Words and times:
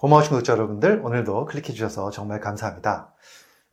고마우신 0.00 0.30
구독자 0.30 0.54
여러분들 0.54 1.02
오늘도 1.04 1.44
클릭해 1.44 1.74
주셔서 1.74 2.08
정말 2.08 2.40
감사합니다. 2.40 3.12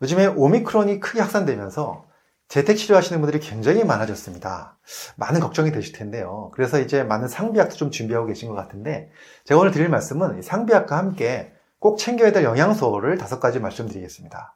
요즘에 0.02 0.28
오미크론이 0.28 1.00
크게 1.00 1.22
확산되면서 1.22 2.04
재택치료 2.50 2.98
하시는 2.98 3.22
분들이 3.22 3.40
굉장히 3.40 3.86
많아졌습니다. 3.86 4.78
많은 5.16 5.40
걱정이 5.40 5.72
되실 5.72 5.94
텐데요. 5.94 6.52
그래서 6.54 6.82
이제 6.82 7.04
많은 7.04 7.30
상비약도 7.30 7.78
좀 7.78 7.92
준비하고 7.92 8.28
계신 8.28 8.50
것 8.50 8.56
같은데 8.56 9.10
제가 9.46 9.58
오늘 9.58 9.72
드릴 9.72 9.88
말씀은 9.88 10.42
상비약과 10.42 10.98
함께 10.98 11.54
꼭 11.80 11.98
챙겨야 11.98 12.34
될 12.34 12.44
영양소를 12.44 13.18
다섯 13.18 13.40
가지 13.40 13.62
말씀드리겠습니다. 13.62 14.54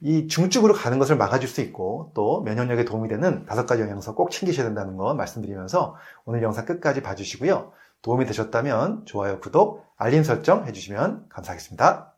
이 0.00 0.26
중증으로 0.26 0.74
가는 0.74 0.98
것을 0.98 1.16
막아줄 1.16 1.48
수 1.48 1.60
있고 1.60 2.10
또 2.14 2.40
면역력에 2.40 2.84
도움이 2.84 3.08
되는 3.08 3.46
다섯 3.46 3.64
가지 3.64 3.80
영양소 3.80 4.16
꼭 4.16 4.32
챙기셔야 4.32 4.66
된다는 4.66 4.96
거 4.96 5.14
말씀드리면서 5.14 5.94
오늘 6.24 6.42
영상 6.42 6.66
끝까지 6.66 7.00
봐주시고요. 7.00 7.70
도움이 8.06 8.24
되셨다면 8.26 9.04
좋아요, 9.04 9.40
구독, 9.40 9.84
알림 9.96 10.22
설정 10.22 10.64
해주시면 10.64 11.28
감사하겠습니다. 11.28 12.14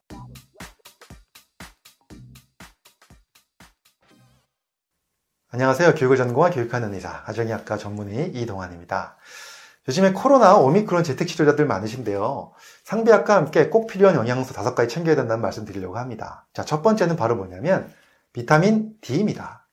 안녕하세요. 5.51 5.95
교육을 5.95 6.19
전공한 6.19 6.53
교육하는 6.53 6.93
의사, 6.93 7.23
가정의학과 7.23 7.79
전문의 7.79 8.33
이동환입니다. 8.35 9.17
요즘에 9.89 10.13
코로나 10.13 10.59
오미크론 10.59 11.05
재택 11.05 11.27
치료자들 11.27 11.65
많으신데요. 11.65 12.53
상비약과 12.85 13.35
함께 13.35 13.71
꼭 13.71 13.87
필요한 13.87 14.15
영양소 14.15 14.53
다섯 14.53 14.75
가지 14.75 14.91
챙겨야 14.91 15.17
된다는 15.17 15.41
말씀 15.41 15.65
드리려고 15.65 15.97
합니다. 15.97 16.47
자, 16.53 16.67
첫 16.67 16.83
번째는 16.83 17.17
바로 17.17 17.35
뭐냐면 17.35 17.91
비타민 18.35 18.93
D입니다. 19.01 19.68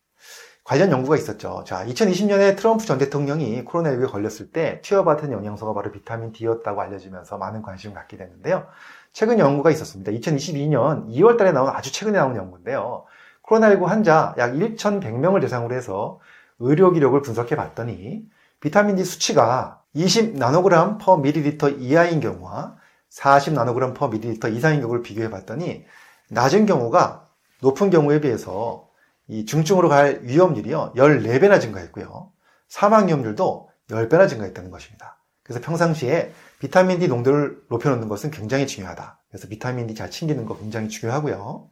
관련 0.65 0.91
연구가 0.91 1.15
있었죠. 1.15 1.63
자, 1.63 1.85
2020년에 1.85 2.57
트럼프 2.57 2.87
전 2.87 2.97
대통령이 2.97 3.63
코로나19에 3.65 4.11
걸렸을 4.11 4.51
때 4.51 4.81
투여받은 4.81 5.31
영양소가 5.31 5.75
바로 5.75 5.91
비타민 5.91 6.31
D였다고 6.31 6.81
알려지면서 6.81 7.37
많은 7.37 7.61
관심을 7.61 7.93
갖게 7.93 8.17
됐는데요. 8.17 8.65
최근 9.13 9.37
연구가 9.37 9.69
있었습니다. 9.69 10.11
2022년 10.11 11.07
2월 11.09 11.37
달에 11.37 11.51
나온 11.51 11.69
아주 11.69 11.91
최근에 11.93 12.17
나온 12.17 12.35
연구인데요. 12.35 13.05
코로나19 13.43 13.85
환자 13.85 14.33
약 14.39 14.53
1,100명을 14.53 15.39
대상으로 15.39 15.75
해서 15.75 16.19
의료 16.57 16.91
기록을 16.91 17.21
분석해 17.21 17.55
봤더니 17.55 18.23
비타민 18.59 18.95
D 18.95 19.03
수치가 19.03 19.83
20 19.93 20.35
나노그램 20.35 20.97
per 20.97 21.17
밀리리터 21.17 21.69
이하인 21.69 22.19
경우와 22.19 22.75
40 23.09 23.53
나노그램 23.53 23.93
per 23.93 24.07
밀리리터 24.07 24.47
이상인 24.47 24.81
경우를 24.81 25.03
비교해 25.03 25.29
봤더니 25.29 25.85
낮은 26.31 26.65
경우가 26.65 27.27
높은 27.61 27.91
경우에 27.91 28.19
비해서 28.19 28.87
이 29.27 29.45
중증으로 29.45 29.89
갈 29.89 30.19
위험률이요, 30.23 30.93
14배나 30.95 31.59
증가했고요. 31.59 32.31
사망 32.67 33.07
위험률도 33.07 33.69
10배나 33.89 34.29
증가했다는 34.29 34.69
것입니다. 34.71 35.17
그래서 35.43 35.61
평상시에 35.61 36.31
비타민 36.59 36.99
D 36.99 37.07
농도를 37.07 37.61
높여놓는 37.69 38.07
것은 38.07 38.31
굉장히 38.31 38.67
중요하다. 38.67 39.19
그래서 39.29 39.47
비타민 39.47 39.87
D 39.87 39.95
잘 39.95 40.09
챙기는 40.09 40.45
거 40.45 40.57
굉장히 40.57 40.89
중요하고요. 40.89 41.69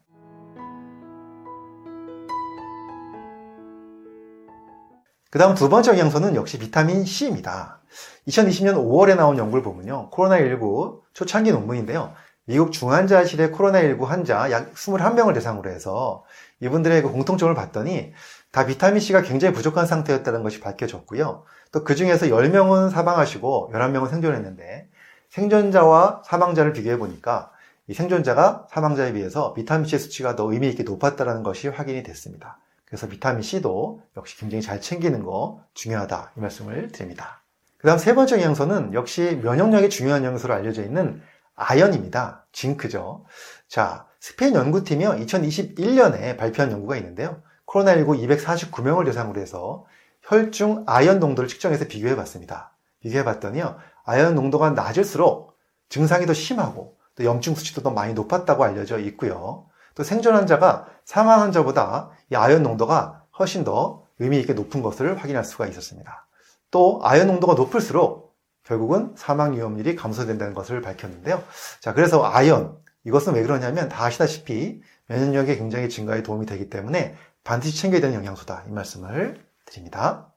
그 5.32 5.40
다음 5.40 5.56
두 5.56 5.68
번째 5.70 5.92
영양소는 5.92 6.36
역시 6.36 6.60
비타민 6.60 7.06
C입니다. 7.06 7.82
2020년 8.28 8.76
5월에 8.76 9.16
나온 9.16 9.38
연구를 9.40 9.64
보면요. 9.64 10.12
코로나19 10.12 11.02
초창기 11.14 11.52
논문인데요. 11.52 12.14
미국 12.46 12.72
중환자실의 12.72 13.52
코로나19 13.52 14.06
환자 14.06 14.52
약 14.52 14.74
21명을 14.74 15.34
대상으로 15.34 15.70
해서 15.70 16.26
이분들의 16.60 17.02
그 17.02 17.10
공통점을 17.12 17.54
봤더니 17.56 18.14
다 18.52 18.66
비타민C가 18.66 19.22
굉장히 19.22 19.54
부족한 19.54 19.86
상태였다는 19.86 20.44
것이 20.44 20.60
밝혀졌고요. 20.60 21.44
또 21.72 21.84
그 21.84 21.96
중에서 21.96 22.28
10명은 22.28 22.92
사망하시고 22.92 23.72
11명은 23.74 24.10
생존했는데 24.10 24.90
생존자와 25.30 26.22
사망자를 26.26 26.74
비교해 26.74 26.98
보니까 26.98 27.52
이 27.88 27.94
생존자가 27.94 28.68
사망자에 28.70 29.14
비해서 29.14 29.54
비타민C의 29.54 30.00
수치가 30.00 30.36
더 30.36 30.52
의미 30.52 30.70
있게 30.70 30.84
높았다는 30.84 31.44
것이 31.44 31.68
확인이 31.68 32.04
됐습니다. 32.04 32.60
그래서 32.86 33.08
비타민C도 33.08 34.02
역시 34.18 34.38
굉장히 34.38 34.62
잘 34.62 34.80
챙기는 34.80 35.24
거 35.24 35.62
중요하다 35.74 36.34
이 36.38 36.40
말씀을 36.40 36.92
드립니다. 36.92 37.42
그 37.78 37.88
다음 37.88 37.98
세 37.98 38.14
번째 38.14 38.38
영양소는 38.38 38.94
역시 38.94 39.40
면역력에 39.44 39.90
중요한 39.90 40.24
영양소로 40.24 40.54
알려져 40.54 40.84
있는 40.84 41.22
아연입니다. 41.56 42.46
징크죠. 42.52 43.26
자, 43.68 44.08
스페인 44.20 44.56
연구팀이요. 44.56 45.12
2021년에 45.12 46.38
발표한 46.38 46.72
연구가 46.72 46.96
있는데요. 46.98 47.42
코로나19 47.68 48.38
249명을 48.38 49.06
대상으로 49.06 49.42
해서 49.42 49.86
혈중 50.22 50.84
아연 50.88 51.20
농도를 51.20 51.48
측정해서 51.48 51.86
비교해 51.88 52.16
봤습니다. 52.16 52.76
비교해 53.02 53.24
봤더니요. 53.24 53.78
아연 54.06 54.36
농도가 54.36 54.70
낮을수록 54.70 55.58
증상이 55.90 56.26
더 56.26 56.34
심하고 56.34 56.98
또 57.16 57.26
염증 57.26 57.56
수치도 57.56 57.84
더 57.84 57.92
많이 57.92 58.14
높았다고 58.14 58.64
알려져 58.64 59.00
있고요. 59.00 59.66
또 59.96 60.04
생존 60.04 60.36
환자가 60.36 60.88
사망 61.06 61.42
환자보다 61.42 62.12
이 62.32 62.36
아연 62.36 62.64
농도가 62.64 63.24
훨씬 63.38 63.64
더 63.64 64.04
의미 64.20 64.40
있게 64.40 64.54
높은 64.54 64.82
것을 64.82 65.22
확인할 65.22 65.44
수가 65.44 65.68
있었습니다. 65.68 66.26
또 66.72 67.00
아연 67.04 67.28
농도가 67.28 67.54
높을수록 67.54 68.23
결국은 68.64 69.14
사망 69.16 69.54
위험률이 69.54 69.96
감소된다는 69.96 70.54
것을 70.54 70.82
밝혔는데요. 70.82 71.44
자, 71.82 71.94
그래서 71.94 72.26
아연, 72.26 72.78
이것은 73.06 73.34
왜 73.34 73.42
그러냐면 73.42 73.90
다 73.90 74.06
아시다시피 74.06 74.82
면역력의 75.08 75.58
굉장히 75.58 75.90
증가에 75.90 76.24
도움이 76.24 76.46
되기 76.46 76.70
때문에 76.70 77.16
반드시 77.44 77.78
챙겨야 77.78 78.02
되는 78.02 78.16
영양소다. 78.16 78.64
이 78.68 78.72
말씀을 78.72 79.44
드립니다. 79.66 80.30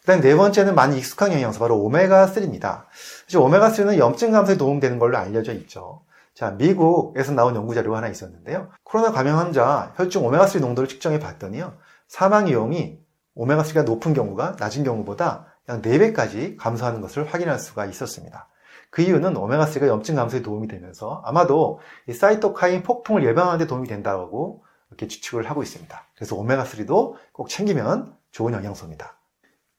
그 0.00 0.06
다음 0.06 0.20
네 0.20 0.36
번째는 0.36 0.74
많이 0.74 0.98
익숙한 0.98 1.32
영양소, 1.32 1.58
바로 1.58 1.78
오메가3입니다. 1.78 2.84
사실 3.24 3.40
오메가3는 3.40 3.98
염증 3.98 4.32
감소에 4.32 4.56
도움되는 4.56 4.98
걸로 4.98 5.16
알려져 5.18 5.52
있죠. 5.54 6.02
자, 6.34 6.50
미국에서 6.50 7.32
나온 7.32 7.56
연구 7.56 7.74
자료가 7.74 7.96
하나 7.96 8.08
있었는데요. 8.08 8.70
코로나 8.82 9.12
감염 9.12 9.38
환자 9.38 9.92
혈중 9.96 10.22
오메가3 10.22 10.60
농도를 10.60 10.88
측정해 10.88 11.18
봤더니요. 11.18 11.74
사망 12.06 12.46
위험이 12.46 12.98
오메가3가 13.36 13.84
높은 13.84 14.14
경우가 14.14 14.56
낮은 14.58 14.84
경우보다 14.84 15.46
약 15.68 15.82
4배까지 15.82 16.56
감소하는 16.56 17.00
것을 17.00 17.24
확인할 17.24 17.58
수가 17.58 17.86
있었습니다. 17.86 18.48
그 18.90 19.02
이유는 19.02 19.34
오메가3가 19.34 19.88
염증 19.88 20.14
감소에 20.14 20.42
도움이 20.42 20.68
되면서 20.68 21.22
아마도 21.24 21.80
이 22.08 22.12
사이토카인 22.12 22.82
폭풍을 22.82 23.24
예방하는 23.24 23.58
데 23.58 23.66
도움이 23.66 23.88
된다고 23.88 24.62
이렇게 24.88 25.08
추측을 25.08 25.50
하고 25.50 25.62
있습니다. 25.62 26.06
그래서 26.14 26.36
오메가3도 26.36 27.14
꼭 27.32 27.48
챙기면 27.48 28.14
좋은 28.30 28.52
영양소입니다. 28.52 29.16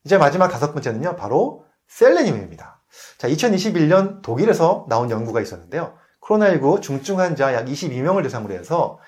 이제 0.04 0.18
마지막 0.18 0.50
다섯 0.50 0.74
번째는요, 0.74 1.16
바로 1.16 1.66
셀레늄입니다. 1.88 2.82
자, 3.18 3.28
2021년 3.30 4.22
독일에서 4.22 4.86
나온 4.90 5.10
연구가 5.10 5.42
있었는데요. 5.42 5.94
코로나19 6.22 6.82
중증 6.82 7.20
환자 7.20 7.54
약 7.54 7.66
22명을 7.66 8.24
대상으로 8.24 8.54
해서 8.54 9.00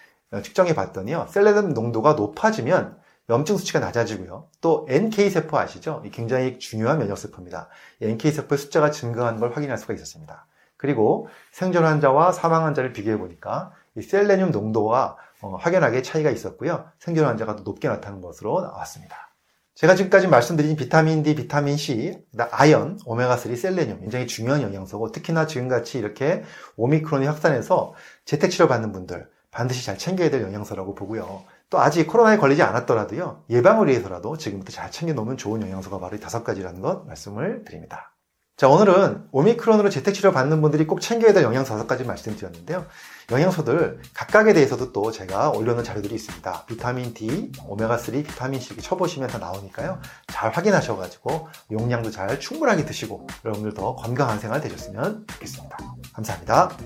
측정해 0.44 0.76
봤더니요, 0.76 1.28
셀레늄 1.30 1.74
농도가 1.74 2.14
높아지면 2.14 2.98
염증 3.30 3.58
수치가 3.58 3.80
낮아지고요. 3.80 4.48
또 4.62 4.86
NK세포 4.90 5.58
아시죠? 5.58 6.02
굉장히 6.12 6.60
중요한 6.60 7.00
면역세포입니다. 7.00 7.68
NK세포의 8.02 8.58
숫자가 8.58 8.92
증가하는 8.92 9.40
걸 9.40 9.52
확인할 9.52 9.78
수가 9.78 9.94
있었습니다. 9.94 10.48
그리고 10.78 11.28
생존 11.52 11.84
환자와 11.84 12.32
사망 12.32 12.66
환자를 12.66 12.94
비교해 12.94 13.18
보니까 13.18 13.74
이 13.96 14.02
셀레늄 14.02 14.52
농도와 14.52 15.18
어, 15.42 15.56
확연하게 15.56 16.04
차이가 16.04 16.30
있었고요. 16.30 16.90
생존 17.00 17.26
환자가 17.26 17.58
더 17.58 17.64
높게 17.64 17.90
나타나는 17.90 18.22
것으로 18.22 18.62
나왔습니다. 18.62 19.28
제가 19.76 19.94
지금까지 19.96 20.28
말씀드린 20.28 20.76
비타민 20.76 21.22
D, 21.22 21.36
비타민 21.36 21.78
C, 21.78 22.18
아연, 22.52 22.98
오메가3, 23.06 23.56
셀레늄 23.56 24.00
굉장히 24.00 24.26
중요한 24.26 24.62
영양소고 24.62 25.12
특히나 25.12 25.46
지금같이 25.46 26.00
이렇게 26.00 26.44
오미크론이 26.78 27.28
확산해서 27.28 27.94
재택치료 28.26 28.68
받는 28.68 28.92
분들 28.92 29.30
반드시 29.52 29.86
잘 29.86 29.98
챙겨야 29.98 30.30
될 30.30 30.42
영양소라고 30.42 30.96
보고요. 30.96 31.44
또 31.69 31.79
아직 31.79 32.07
코로나에 32.07 32.38
걸리지 32.38 32.61
않았더라도요, 32.63 33.44
예방을 33.50 33.88
위해서라도 33.88 34.38
지금부터 34.38 34.72
잘 34.72 34.89
챙겨놓으면 34.89 35.38
좋은 35.38 35.61
영양소가 35.61 36.00
바로 36.00 36.16
이 36.16 36.19
다섯 36.19 36.44
가지라는 36.44 36.81
것 36.81 37.05
말씀을 37.07 37.63
드립니다. 37.66 38.13
자, 38.57 38.67
오늘은 38.67 39.28
오미크론으로 39.31 39.91
재택치료 39.91 40.31
받는 40.31 40.63
분들이 40.63 40.88
꼭 40.88 41.00
챙겨야 41.00 41.31
될 41.31 41.44
영양소 41.44 41.73
다섯 41.73 41.85
가지 41.85 42.03
말씀드렸는데요. 42.05 42.87
영양소들 43.29 44.02
각각에 44.16 44.53
대해서도 44.53 44.93
또 44.93 45.11
제가 45.11 45.52
올려놓은 45.52 45.84
자료들이 45.84 46.16
있습니다. 46.16 46.66
비타민 46.66 47.14
D, 47.14 47.52
오메가3, 47.70 48.25
비타민 48.25 48.59
C 48.59 48.75
쳐보시면 48.75 49.29
다 49.29 49.37
나오니까요. 49.37 49.99
잘 50.28 50.52
확인하셔가지고 50.52 51.49
용량도 51.70 52.09
잘 52.09 52.40
충분하게 52.40 52.85
드시고 52.85 53.28
여러분들 53.46 53.75
더 53.75 53.96
건강한 53.96 54.40
생활 54.40 54.59
되셨으면 54.59 55.28
좋겠습니다. 55.28 55.78
감사합니다. 56.13 56.78